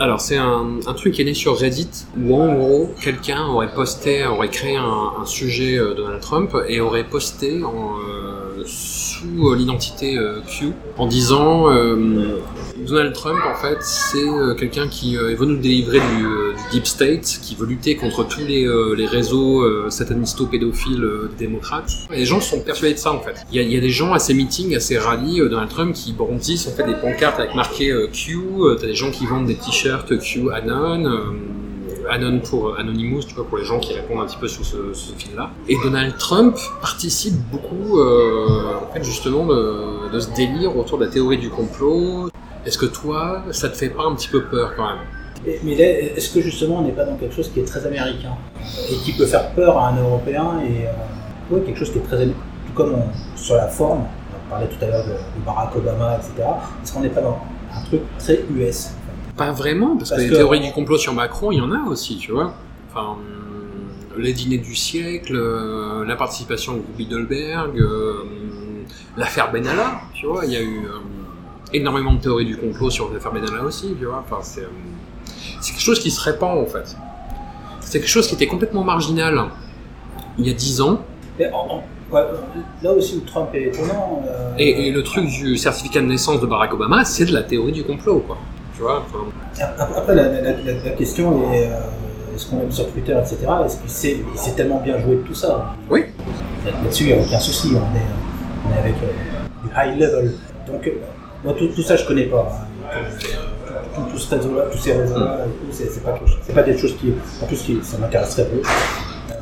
[0.00, 4.24] Alors, c'est un, truc qui est né sur Reddit, où en gros, quelqu'un aurait posté,
[4.24, 10.72] aurait créé un, sujet euh, Donald Trump et aurait posté euh, sous euh, l'identité Q
[10.96, 11.66] en disant
[12.86, 14.24] Donald Trump, en fait, c'est
[14.58, 18.94] quelqu'un qui veut nous délivrer du Deep State, qui veut lutter contre tous les, euh,
[19.10, 21.92] réseaux euh, satanisto-pédophiles euh, démocrates.
[22.10, 23.34] Les gens sont persuadés de ça, en fait.
[23.52, 26.12] Il y a, des gens à ces meetings, à ces rallyes, euh, Donald Trump, qui
[26.12, 28.38] brandissent en fait des pancartes avec marqué Q.
[28.80, 31.04] T'as des gens qui vendent des t-shirts Q Anon.
[32.08, 34.92] Anon pour Anonymous, tu vois, pour les gens qui répondent un petit peu sous ce,
[34.94, 35.50] ce fil-là.
[35.68, 41.10] Et Donald Trump participe beaucoup, en fait, justement, de, de ce délire autour de la
[41.10, 42.30] théorie du complot.
[42.66, 45.19] Est-ce que toi, ça te fait pas un petit peu peur quand même?
[45.64, 48.32] Mais est-ce que justement on n'est pas dans quelque chose qui est très américain
[48.90, 52.02] et qui peut faire peur à un Européen et euh, ouais, quelque chose qui est
[52.02, 52.32] très tout
[52.74, 54.04] comme on- sur la forme,
[54.46, 56.48] on parlait tout à l'heure de, de Barack Obama, etc.
[56.82, 57.38] Est-ce qu'on n'est pas dans
[57.74, 59.36] un truc très US en fait?
[59.36, 61.72] Pas vraiment, parce, Parce que les que- théories du complot sur Macron, il y en
[61.72, 62.52] a aussi, tu vois.
[62.90, 63.16] Enfin,
[64.18, 68.24] les dîners du siècle, euh, la participation au groupe Bilderberg, euh,
[69.16, 70.82] l'affaire Benalla, tu vois, il y a eu
[71.72, 74.22] énormément de théories du complot sur l'affaire Benalla aussi, tu vois.
[74.28, 74.66] Enfin, c'est,
[75.60, 76.96] c'est quelque chose qui se répand, en fait.
[77.80, 79.40] C'est quelque chose qui était complètement marginal
[80.38, 81.00] il y a dix ans,
[81.38, 81.82] Mais en- en-
[82.14, 82.22] ouais,
[82.82, 84.22] Là aussi où Trump est étonnant.
[84.28, 87.42] euh, et, et le truc du certificat de naissance de Barack Obama, c'est de la
[87.42, 88.36] théorie du complot, quoi.
[88.74, 89.64] Tu vois, enfin,
[89.96, 90.52] Après, la, la- la-
[90.84, 91.80] la question est euh,
[92.34, 93.36] est-ce qu'on mis sur Twitter, etc.
[93.66, 95.74] Est-ce qu'il sait, il sait tellement bien jouer de tout ça?
[95.90, 96.04] Oui.
[96.64, 97.72] Là- Là-dessus, il n'y a aucun souci.
[97.72, 98.00] On est,
[98.66, 100.32] on est avec euh, du high level.
[100.66, 100.90] Donc,
[101.44, 102.48] moi, tout, tout ça, je connais pas.
[102.92, 102.96] hein.
[104.04, 106.18] Tout, tout- tout ce réseau-là, tous ces réseaux-là, et tout, c'est pas,
[106.54, 107.12] pas des choses qui.
[107.42, 108.62] En plus, qui, ça m'intéresserait peu.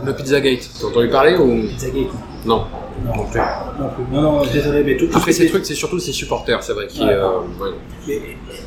[0.04, 1.68] le Pizzagate, t'as entendu parler ou?
[1.68, 2.08] Pizzagate,
[2.44, 2.64] non
[3.04, 3.14] non.
[3.14, 3.38] Non plus.
[3.78, 4.04] Non, plus.
[4.12, 6.72] non, non, désolé, mais tout, tout Après ce ces trucs, c'est surtout ses supporters, c'est
[6.72, 7.00] vrai, qui...
[7.04, 7.12] Ouais.
[7.12, 7.70] euh, ouais.
[8.08, 8.20] Mais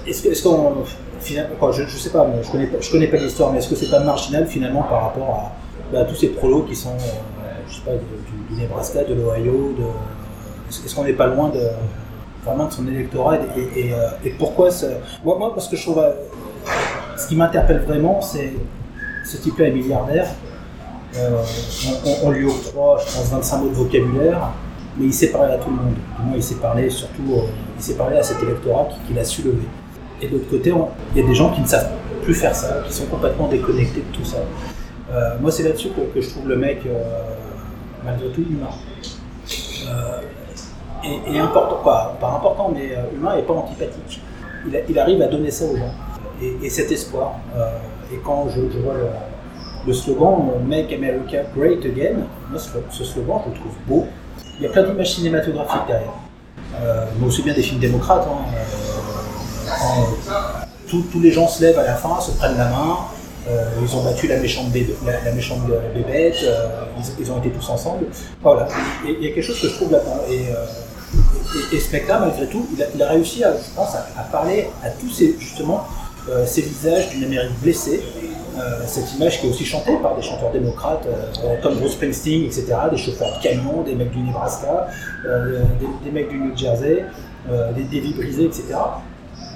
[0.08, 0.86] est-ce qu'on.
[1.20, 3.68] finalement, quoi, je, je sais pas, je connais pas, je connais pas l'histoire, mais est-ce
[3.70, 5.52] que c'est pas marginal finalement par rapport
[5.92, 9.14] à, bah, tous ces prolos qui sont, euh, je sais pas, du, du Nebraska, de
[9.16, 9.84] l'Ohio, de.
[10.86, 11.60] Est-ce qu'on n'est pas loin de.
[12.46, 13.38] Vraiment de son électorat
[13.76, 14.08] et, euh,
[14.40, 14.88] pourquoi ça.
[15.24, 16.00] Moi, moi, parce que je trouve.
[16.00, 16.12] euh,
[17.18, 18.54] ce qui m'interpelle vraiment, c'est.
[19.26, 20.28] Ce type-là est milliardaire.
[21.18, 21.42] Euh,
[22.24, 24.50] on, on- lui octroie, je pense, 25 mots de vocabulaire,
[24.98, 25.94] mais il sait parler à tout le monde.
[25.94, 27.24] Du moins, il sait parler surtout,
[27.78, 29.68] il sait parler à cet électorat qui- qu'il a su lever.
[30.22, 30.74] Et de l'autre côté,
[31.16, 31.90] il y a des gens qui ne savent
[32.24, 34.38] plus faire ça, qui sont complètement déconnectés de tout ça.
[35.42, 36.82] Moi, c'est là-dessus que, que je trouve le mec,
[38.06, 38.70] malgré tout, humain.
[41.04, 44.22] Et, et important, pas important, mais euh, humain et pas antipathique.
[44.88, 45.92] Il, arrive à donner ça aux gens.
[46.42, 47.34] Et, et cet espoir.
[47.56, 47.66] Euh,
[48.14, 49.08] et quand je, vois le,
[49.88, 52.20] le slogan euh, Make America Great Again,
[52.92, 54.06] ce, slogan, je le trouve beau.
[54.60, 56.14] Il y a plein d'images cinématographiques derrière.
[57.20, 58.28] Mais aussi bien des films démocrates.
[58.28, 58.54] hein,
[60.88, 62.98] tous- les gens se lèvent à la fin, se prennent la main.
[63.82, 64.96] ils ont battu la méchante, bébé-
[65.96, 66.46] bébête.
[67.20, 68.06] ils, ont été tous ensemble.
[68.44, 68.68] Voilà.
[69.06, 70.22] Il y a quelque chose que je trouve là-dedans.
[71.14, 74.90] Et, et ce mec-là, malgré tout, il a, réussi, à, je pense, à, parler à
[74.90, 75.86] tous ces, justement,
[76.30, 78.02] euh, ces visages d'une Amérique blessée.
[78.58, 82.44] Euh, cette image qui est aussi chantée par des chanteurs démocrates euh, comme Bruce Springsteen,
[82.44, 84.88] etc., des chauffeurs de camions, des mecs du Nebraska,
[86.04, 87.06] des, mecs du New Jersey,
[87.76, 88.66] des, des vies brisées, etc.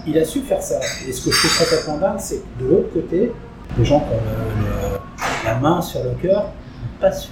[0.07, 0.79] Il a su faire ça.
[1.07, 3.31] Et ce que je trouve complètement dingue, c'est que de l'autre côté,
[3.77, 7.29] les gens qui ont la main sur le cœur n'ont pas su.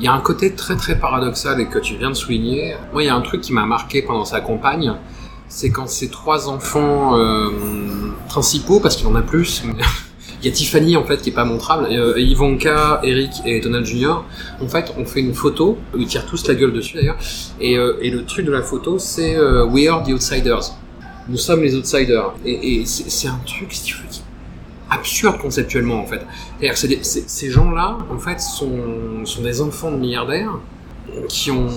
[0.00, 2.74] Il y a un côté très très paradoxal et que tu viens de souligner.
[2.94, 4.94] Moi, il y a un truc qui m'a marqué pendant sa campagne,
[5.46, 7.50] c'est quand ces trois enfants euh,
[8.26, 9.62] principaux, parce qu'il en a plus,
[10.42, 13.84] il y a Tiffany en fait qui est pas montrable, euh, Ivanka, Eric et Donald
[13.84, 14.24] Jr.
[14.62, 17.18] En fait, on fait une photo, ils tirent tous la gueule dessus d'ailleurs,
[17.60, 20.72] et, euh, et le truc de la photo, c'est euh, We are the outsiders.
[21.28, 22.32] Nous sommes les outsiders.
[22.46, 23.92] Et, et c'est un truc, si
[24.90, 26.20] absurde conceptuellement en fait.
[26.60, 28.70] C'est-à-dire que ces gens-là, en fait, sont,
[29.42, 30.58] des enfants de milliardaires
[31.28, 31.68] qui ont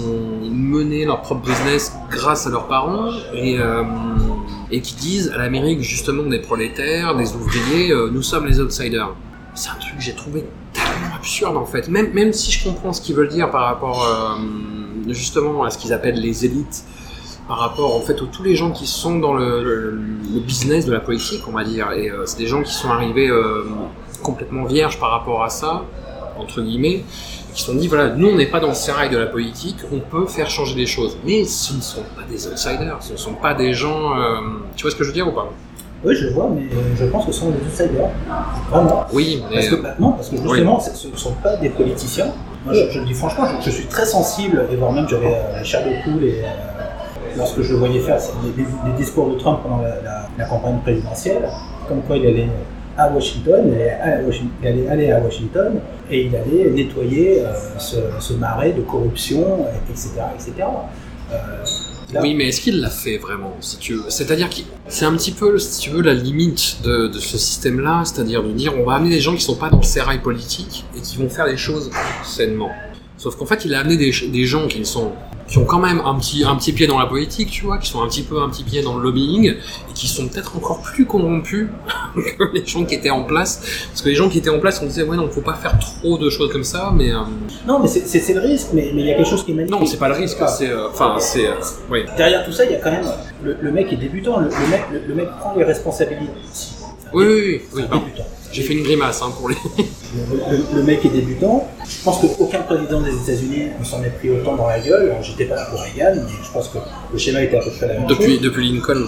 [0.52, 3.84] mené leur propre business grâce à leurs parents et, euh,
[4.70, 9.16] qui disent à l'Amérique justement des prolétaires, des ouvriers, euh, nous sommes les outsiders.
[9.56, 11.88] C'est un truc que j'ai trouvé tellement absurde en fait.
[11.88, 15.78] Même, même si je comprends ce qu'ils veulent dire par rapport euh, justement à ce
[15.78, 16.84] qu'ils appellent les élites,
[17.48, 19.92] par rapport en fait aux tous les gens qui sont dans le, le-
[20.34, 21.92] le business de la politique, on va dire.
[21.92, 23.66] Et euh, c'est des gens qui sont arrivés euh,
[24.22, 25.84] complètement vierges par rapport à ça.
[26.40, 27.04] entre guillemets,
[27.54, 29.76] qui se sont dit voilà, nous on n'est pas dans le sérail de la politique,
[29.92, 31.16] on peut faire changer les choses.
[31.26, 34.18] Mais ce ne sont pas des outsiders, ce ne sont pas des gens.
[34.18, 34.38] euh,
[34.76, 35.50] tu vois ce que je veux dire ou pas?
[36.06, 36.64] Oui, je vois, mais
[37.00, 38.10] je pense que ce sont des outsiders.
[38.72, 39.06] Vraiment.
[39.14, 39.56] Oui, mais.
[39.58, 42.32] Parce que, bah, non, parce que justement, ce ne sont pas des politiciens.
[42.66, 45.28] Moi, je, je le dis franchement, je, je suis très sensible, et voire même j'avais
[45.36, 46.48] euh, la chair de poule, et euh,
[47.38, 48.20] lorsque je voyais faire
[48.58, 51.48] les, les- discours de Trump pendant la, campagne présidentielle,
[51.88, 52.50] comme quoi il allait
[52.98, 53.74] à Washington,
[54.62, 55.80] il allait, aller à Washington,
[56.12, 60.10] et il allait nettoyer euh, ce, marais de corruption, etc.
[60.36, 60.68] etc.
[61.32, 61.66] Euh,
[62.22, 63.54] Oui, mais est-ce qu'il l'a fait vraiment,
[64.10, 68.44] C'est-à-dire que c'est un petit peu, si tu veux, la limite de, ce système-là, c'est-à-dire
[68.44, 71.02] de dire on va amener des gens qui sont pas dans le sérail politique et
[71.02, 71.90] qui vont faire les choses
[72.24, 72.70] sainement.
[73.18, 75.12] Sauf qu'en fait, il a amené des, des gens qui ne sont
[75.54, 77.88] qui ont quand même un petit un petit pied dans la politique, tu vois, qui
[77.88, 80.82] sont un petit peu un petit pied dans le lobbying et qui sont peut-être encore
[80.82, 81.68] plus corrompus
[82.16, 83.62] que les gens qui étaient en place.
[83.90, 85.78] Parce que les gens qui étaient en place, on disait ouais non, faut pas faire
[85.78, 87.20] trop de choses comme ça, mais euh,
[87.68, 89.80] Non, mais c'est- le risque, mais mais il y a quelque chose qui est magnifique.
[89.80, 91.54] non, c'est pas le risque, c'est euh, enfin c'est euh,
[91.92, 92.00] oui.
[92.18, 93.06] Derrière tout ça, il y a quand même
[93.44, 96.32] le, le mec est débutant, le, le mec, le, mec prend les responsabilités.
[97.14, 97.84] Oui, oui, oui.
[98.52, 99.56] J'ai fait une grimace hein, pour les.
[100.16, 101.68] Le, le- le mec est débutant.
[101.88, 105.14] Je pense qu'aucun président des États-Unis ne s'en est pris autant dans la gueule.
[105.22, 106.78] J'étais pas là pour Reagan, mais je pense que
[107.12, 108.42] le schéma était à peu près la même Depuis, chose.
[108.42, 109.06] depuis Lincoln,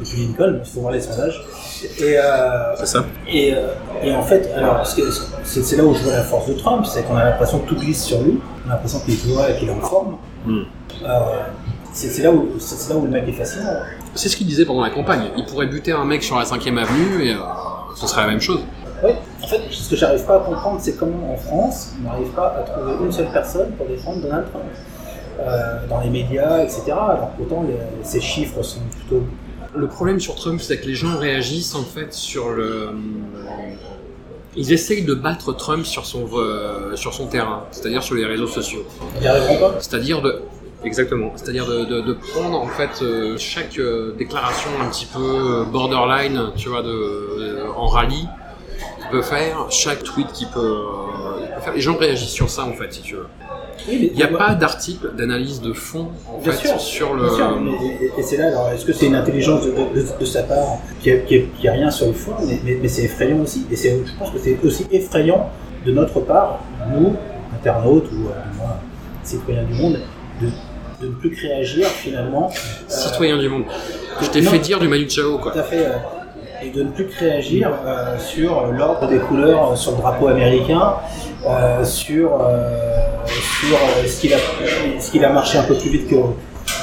[0.00, 1.44] Depuis Lincoln, il faut voir les sondages.
[2.00, 3.68] Et, euh, c'est ça et, euh,
[4.02, 7.16] et en fait, alors c'est là où je vois la force de Trump, c'est qu'on
[7.16, 8.38] a l'impression que tout glisse sur lui.
[8.66, 10.16] On a l'impression qu'il est et qu'il est en forme.
[10.46, 10.62] Hmm.
[11.04, 11.08] Euh,
[11.92, 13.68] c'est là où c'est là où le mec est fascinant.
[14.14, 15.24] C'est ce qu'il disait pendant la campagne.
[15.36, 17.38] Il pourrait buter un mec sur la 5ème avenue et euh,
[17.94, 18.60] ce serait la même chose.
[19.02, 19.10] Oui,
[19.42, 22.54] en fait, ce que j'arrive pas à comprendre, c'est comment en France, on n'arrive pas
[22.58, 24.64] à trouver une seule personne pour défendre Donald Trump.
[25.40, 26.92] Euh, dans les médias, etc.
[26.92, 27.64] Alors pourtant,
[28.04, 29.24] ces chiffres sont plutôt.
[29.74, 32.90] Le problème sur Trump, c'est que les gens réagissent en fait sur le.
[34.56, 38.46] Ils essayent de battre Trump sur son, euh, sur son terrain, c'est-à-dire sur les réseaux
[38.46, 38.84] sociaux.
[39.16, 39.74] Ils n'y arriveront pas?
[39.80, 40.40] C'est-à-dire de.
[40.84, 41.32] Exactement.
[41.34, 43.80] C'est-à-dire de, de, de prendre en fait euh, chaque
[44.16, 48.28] déclaration un petit peu borderline, tu vois, de, en rallye
[49.16, 51.74] peut faire, chaque tweet qu'il peut, euh, il peut faire.
[51.74, 53.26] Les gens réagissent sur ça en fait, si tu veux.
[53.88, 57.24] Oui, Il n'y a pas d'article d'analyse de fond en Bien fait sûr, sur le.
[57.26, 57.72] Bien sûr, mais-
[58.06, 60.42] et, et c'est là, alors, est-ce que c'est une intelligence de, de- de- de sa
[60.44, 63.02] part qui a, qui a- qui a rien sur le fond, mais, mais- mais c'est
[63.02, 63.66] effrayant aussi.
[63.70, 65.50] Et c'est- je pense que c'est aussi effrayant
[65.84, 66.60] de notre part,
[66.94, 67.14] nous,
[67.54, 68.64] internautes ou euh,
[69.22, 69.98] citoyens du monde,
[70.40, 70.46] de,
[71.04, 72.50] de ne plus réagir finalement.
[72.54, 73.64] euh, Citoyen du monde.
[74.22, 75.52] Je t'ai fait dire du Manu Chao quoi.
[75.52, 75.86] Tout à fait.
[76.64, 80.94] Et de ne plus réagir euh, sur l'ordre des couleurs euh, sur le drapeau américain,
[81.46, 82.30] euh, sur,
[83.26, 84.36] sur ce qu'il a,
[85.10, 86.16] qu'il a marché un peu plus vite que,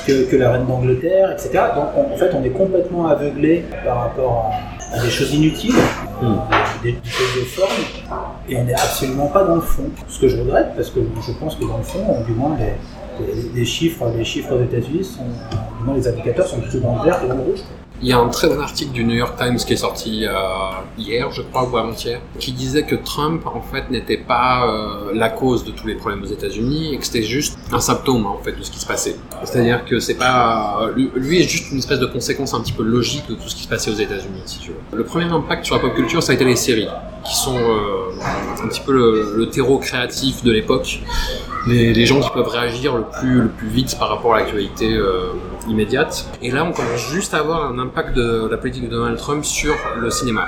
[0.05, 1.49] que, que la reine d'Angleterre, etc.
[1.75, 4.51] Donc on- en fait, on est complètement aveuglé par rapport
[4.91, 5.73] à, à des choses inutiles,
[6.23, 6.27] euh,
[6.83, 7.71] des, des choses de forme,
[8.49, 9.83] et on n'est absolument pas dans le fond.
[10.07, 13.25] Ce que je regrette, parce que je pense que dans le fond, du moins, les,
[13.25, 15.23] les- les chiffres, les chiffres aux États-Unis sont,
[15.79, 17.59] du moins les indicateurs sont plutôt dans le vert que dans le rouge.
[18.03, 20.33] Il y a un très bon article du New York Times qui est sorti euh,
[20.97, 25.29] hier, je crois, ou avant-hier, qui disait que Trump, en fait, n'était pas euh, la
[25.29, 28.53] cause de tous les problèmes aux États-Unis et que c'était juste un symptôme, en fait,
[28.53, 29.17] de ce qui se passait.
[29.43, 32.81] C'est-à-dire que c'est pas, lui, lui est juste une espèce de conséquence un petit peu
[32.81, 34.97] logique de tout ce qui se passait aux États-Unis, si tu veux.
[34.97, 36.89] Le premier impact sur la pop culture, ça a été les séries,
[37.23, 41.01] qui sont euh, un petit peu le terreau créatif de l'époque.
[41.67, 44.93] Les, les gens qui peuvent réagir le plus, le plus vite par rapport à l'actualité
[44.93, 45.27] euh,
[45.67, 46.27] immédiate.
[46.41, 49.45] Et là, on commence juste à avoir un impact de la politique de Donald Trump
[49.45, 50.45] sur le cinéma.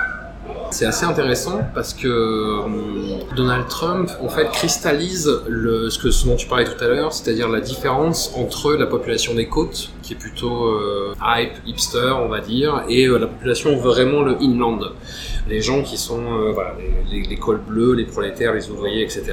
[0.71, 6.25] C'est assez intéressant parce que hum, Donald Trump, en fait, cristallise le, ce, que, ce
[6.25, 10.13] dont tu parlais tout à l'heure, c'est-à-dire la différence entre la population des côtes, qui
[10.13, 14.79] est plutôt euh, hype, hipster, on va dire, et euh, la population vraiment le inland.
[15.49, 16.73] Les gens qui sont, euh, voilà,
[17.11, 19.23] les, les, les cols bleus, les prolétaires, les ouvriers, etc.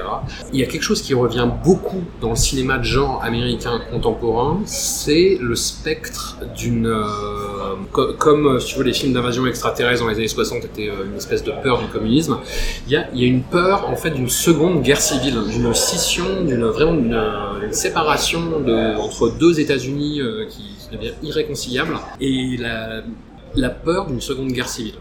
[0.52, 4.60] Il y a quelque chose qui revient beaucoup dans le cinéma de genre américain contemporain,
[4.66, 6.86] c'est le spectre d'une...
[6.86, 10.64] euh, co- comme, euh, si tu veux, les films d'invasion extraterrestre dans les années 60
[10.64, 12.38] étaient euh, une espèce de peur du communisme,
[12.86, 15.72] il y a, il y a une peur, en fait, d'une seconde guerre civile, d'une
[15.74, 17.14] scission, d'une vraiment une,
[17.64, 23.02] une séparation de, entre deux États-Unis euh, qui, qui devient irréconciliable, et la,
[23.54, 24.94] la peur d'une seconde guerre civile.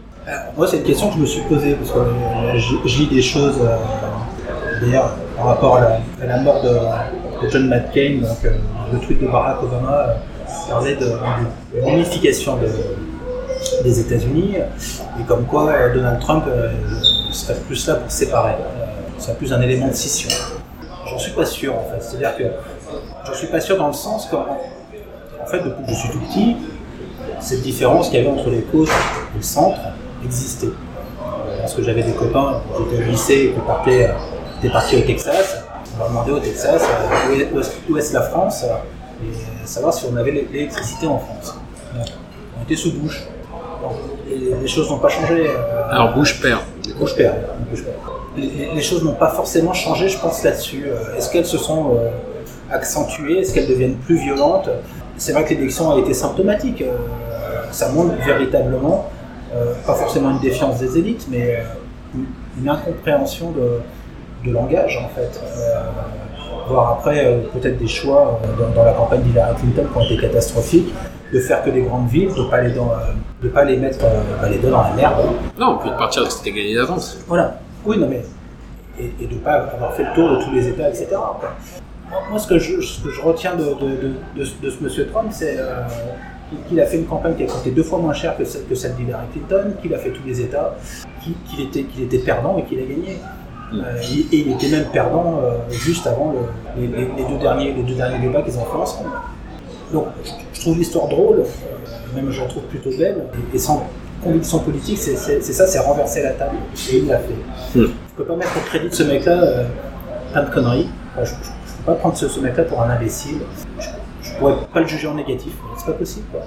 [0.56, 3.22] Moi, c'est une question que je me suis posée, parce que euh, je, lis des
[3.22, 3.76] choses, euh,
[4.80, 8.52] d'ailleurs, par rapport à la, mort de, John McCain, donc euh,
[8.92, 10.16] le tweet de Barack Obama
[10.68, 16.44] parlait de, de l'unification de- des États-Unis, et comme quoi Donald Trump
[17.32, 18.54] serait plus là pour séparer,
[19.18, 20.30] serait plus un élément de scission.
[21.06, 22.02] J'en suis pas sûr, en fait.
[22.02, 22.44] C'est-à-dire que
[23.26, 24.46] j'en suis pas sûr dans le sens qu'en
[25.42, 26.56] en fait, depuis que je suis tout petit,
[27.40, 29.78] cette différence qu'il y avait entre les côtes et le centre
[30.24, 30.66] existait.
[30.66, 34.12] Euh, Lorsque j'avais des copains, j'étais au lycée et qu'on partait euh,
[34.58, 35.64] était parti au Texas.
[35.96, 36.82] On va demander au Texas
[37.88, 38.64] où est, la France
[39.22, 41.56] et savoir si on avait l'é- l'électricité en France.
[41.94, 43.26] On était sous Bush.
[44.30, 45.46] Les choses n'ont pas changé.
[45.48, 46.60] euh, Alors bouge père.
[46.98, 47.34] Bouge père.
[48.36, 50.84] Les, choses n'ont pas forcément changé, je pense, là-dessus.
[50.86, 52.08] Euh, Est-ce qu'elles se sont euh,
[52.70, 53.40] accentuées?
[53.40, 54.68] Est-ce qu'elles deviennent plus violentes?
[55.16, 56.84] C'est vrai que l'élection a été symptomatique.
[57.72, 59.10] Ça montre véritablement,
[59.54, 61.62] euh, pas forcément une défiance des élites, mais euh,
[62.14, 62.26] une,
[62.62, 63.80] une incompréhension de,
[64.48, 65.40] de langage, en fait.
[65.44, 65.82] Euh,
[66.68, 70.92] voire après, peut-être des choix dans, dans la campagne d'Hillary Clinton qui ont été catastrophiques,
[71.32, 72.90] de faire que des grandes villes, de pas les, dans,
[73.42, 75.14] de pas les mettre bah, les deux dans la merde.
[75.58, 77.18] Non, puis de partir de c'était gagné d'avance.
[77.28, 77.58] Voilà.
[77.84, 78.22] Oui, non, mais.
[78.98, 81.06] Et, de ne pas avoir fait le tour de tous les États, etc.
[82.28, 84.82] Moi, ce que je, ce que je retiens de, de, de, de ce- de ce
[84.82, 85.82] monsieur Trump, c'est euh,
[86.68, 88.74] qu'il a fait une campagne qui a coûté deux fois moins cher que celle, que
[88.74, 90.76] celle d'Hillary Clinton, qu'il a fait tous les États,
[91.48, 93.18] qu'il était, qu'il était perdant et qu'il a gagné.
[93.72, 97.38] Euh, et, et il était même perdant euh, juste avant le- les, les- les deux
[97.40, 99.10] derniers, les deux derniers débats qu'ils ont fait ensemble.
[99.92, 100.06] Donc,
[100.52, 103.86] je, trouve l'histoire drôle, euh, même je la trouve plutôt belle, et, et sans
[104.24, 106.56] conviction politique, c'est ça, c'est renverser la table.
[106.92, 107.78] Et il l'a fait.
[107.78, 107.84] Hmm.
[107.86, 109.64] Je peux pas mettre au crédit de ce mec-là euh,
[110.32, 110.88] plein de conneries.
[111.14, 113.38] Enfin, je, je, je peux pas prendre ce, ce mec-là pour un imbécile.
[113.78, 113.86] Je
[114.40, 115.52] pourrais pas le juger en négatif.
[115.76, 116.26] C'est pas possible.
[116.32, 116.40] Quoi.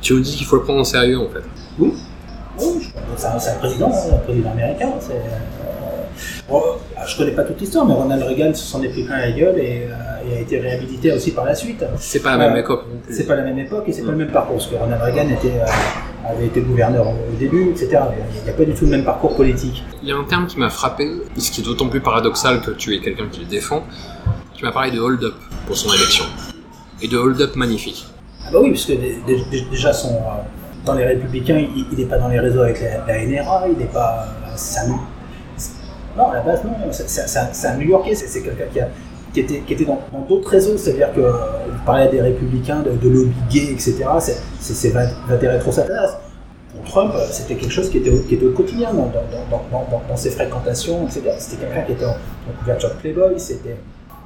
[0.00, 1.42] Tu nous dis qu'il faut le prendre en sérieux en fait.
[1.78, 1.92] Oui.
[2.60, 4.90] Oui, c'est un, un président, hein, un président américain.
[5.10, 5.14] euh,
[6.48, 6.62] bon,
[7.06, 9.58] je connais pas toute l'histoire, mais Ronald Reagan se s'en est pris plein la gueule
[9.58, 11.84] et, euh, et a été réhabilité aussi par la suite.
[11.98, 12.60] C'est pas la même Ouais.
[12.60, 13.14] époque non plus.
[13.14, 14.56] C'est pas la même époque et c'est pas le même parcours.
[14.56, 17.88] Parce que Ronald Reagan était, euh, avait été gouverneur au début, etc.
[18.38, 19.82] Il n'y a pas du tout le même parcours politique.
[20.02, 22.70] Il y a un terme qui m'a frappé, ce qui est d'autant plus paradoxal que
[22.70, 23.82] tu es quelqu'un qui le défend.
[24.54, 25.34] Tu m'as parlé de hold-up
[25.66, 26.24] pour son élection.
[27.10, 28.06] De hold-up magnifique.
[28.46, 30.42] Ah bah oui, parce que dé- dé- dé- déjà, son, euh,
[30.86, 31.58] dans les Républicains,
[31.92, 34.26] il n'est pas dans les réseaux avec la, NRA, il n'est pas.
[34.46, 34.90] euh,
[36.16, 36.70] non, à la base, non.
[36.90, 38.78] C'est un, New Yorkais, c'est quelqu'un qui,
[39.32, 40.76] qui était, qui était dans d'autres réseaux.
[40.78, 41.32] C'est-à-dire que euh,
[41.70, 44.04] vous parlez à des Républicains de, lobby gay, etc.
[44.20, 46.18] C'est- va des rétro-satanas.
[46.74, 49.10] Pour Trump, euh, c'était quelque chose qui était, au- qui était au quotidien dans-
[50.08, 51.22] dans ses fréquentations, etc.
[51.38, 53.76] C'était quelqu'un qui était en, en couverture de Playboy, c'était.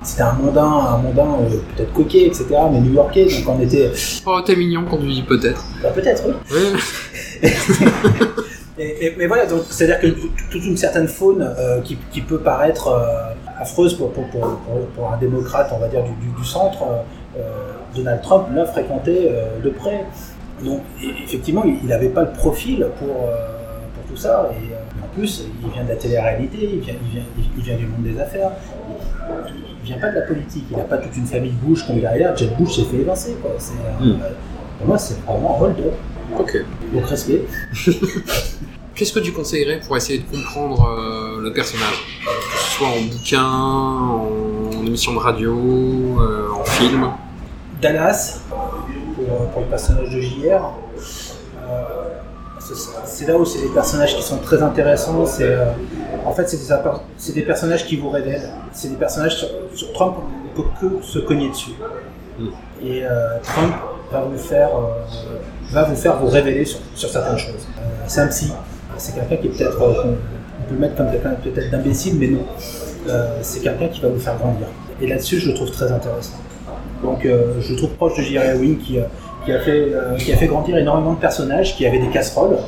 [0.03, 3.91] C'était un mondain, un mondain euh, peut-être coquet, etc., mais new-yorkais, donc on était,
[4.27, 5.65] Oh, t'es mignon quand tu dis peut-être.
[5.83, 6.35] bah, peut-être, oui.
[7.43, 7.49] Ouais.
[8.81, 10.07] Et- et- mais voilà, donc c'est-à-dire que
[10.53, 14.87] toute une certaine faune euh, qui, qui peut paraître euh, affreuse pour, pour, pour, pour-
[14.95, 16.79] pour un démocrate, on va dire, du, du, du centre,
[17.97, 19.33] Donald Trump l'a fréquenté
[19.65, 20.05] de près.
[20.63, 20.83] Donc
[21.25, 24.49] effectivement, il n'avait pas le profil pour, pour tout ça.
[24.53, 27.77] Et en plus, il vient de la télé-réalité, il vient, il, vient, il, il vient
[27.77, 28.53] du monde des affaires.
[29.83, 30.65] Il, vient pas de la politique.
[30.71, 32.37] Il n'a pas toute une famille Bush comme derrière.
[32.37, 33.37] Jeb Bush s'est fait évincer.
[33.41, 33.53] Quoi.
[33.53, 34.19] Euh, Mm.
[34.79, 35.95] Pour moi, c'est vraiment un hold-up.
[36.39, 36.57] Ok.
[36.93, 37.43] Donc respect.
[38.95, 42.05] Qu'est-ce que tu conseillerais pour essayer de comprendre euh, le personnage?
[42.25, 45.55] Que ce soit en bouquin, en émission de radio,
[46.21, 47.09] euh, en film?
[47.81, 50.75] Dallas, pour, pour le personnage de JR.
[51.63, 52.08] Euh,
[52.75, 55.25] c'est- là où c'est des personnages qui sont très intéressants.
[55.27, 55.67] C'est, euh,
[56.25, 58.51] en fait, c'est des, personnages qui vous révèlent.
[58.73, 61.73] C'est des personnages sur, sur Trump, on ne peut que se cogner dessus.
[62.39, 62.47] Mm.
[62.85, 63.75] Et euh, Trump
[64.13, 67.67] va vous faire, euh, va vous faire vous révéler sur, sur certaines choses.
[68.07, 68.53] C'est un psy.
[68.97, 72.45] C'est quelqu'un qui est peut-être, on peut le mettre comme quelqu'un peut-être d'imbécile, mais non.
[73.43, 74.67] C'est quelqu'un qui va vous faire grandir.
[75.01, 76.37] Et là-dessus, je le trouve très intéressant.
[77.03, 78.57] Donc je le trouve proche de J.R.
[78.57, 78.99] Ewing qui,
[79.49, 82.59] qui, a fait, euh, qui a fait grandir énormément de personnages qui avaient des casseroles.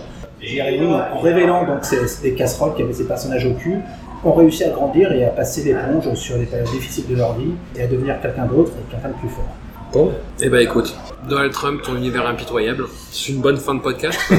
[1.13, 3.79] En révélant donc ces, ces casseroles qui avaient ces personnages au cul,
[4.25, 7.53] ont réussi à grandir et à passer l'éponge sur les périodes difficiles de leur vie
[7.77, 9.45] et à devenir quelqu'un d'autre et quelqu'un de plus fort.
[9.93, 10.13] Bon.
[10.41, 10.97] Eh ben écoute,
[11.29, 14.19] Donald Trump, ton univers impitoyable, c'est une bonne fin de podcast.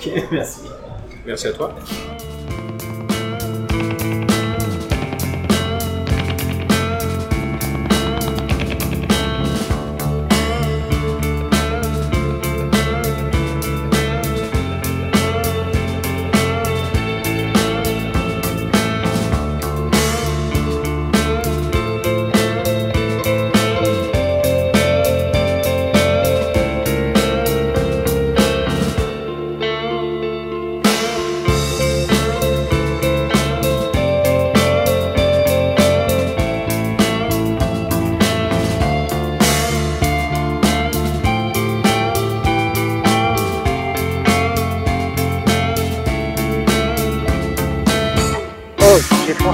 [0.00, 0.60] Ok, merci.
[1.26, 1.74] Merci à toi.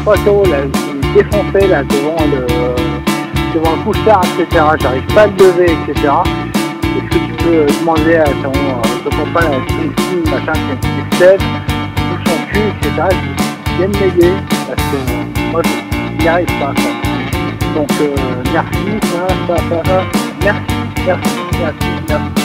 [0.06, 2.46] Là, qui me défonçait là devant le
[3.54, 4.64] devant le couche-tard, etc.
[4.80, 6.12] J'arrive pas à le lever, etc.
[6.82, 11.16] Est-ce que tu peux demander à ton, euh, ton copain, là, ton fille, machin, qui
[11.16, 13.16] se lève, touche son cul, etc.
[13.64, 14.32] Qui vienne m'aider
[14.66, 16.74] parce que moi, je n'y arrive pas.
[17.74, 18.14] Donc, euh,
[18.52, 20.02] merci, ça, ça, ça.
[20.42, 20.60] Merci,
[21.06, 21.30] merci,
[21.60, 22.43] merci, merci.